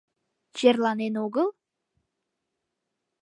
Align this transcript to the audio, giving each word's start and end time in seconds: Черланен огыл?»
Черланен 0.57 1.13
огыл?» 1.25 1.47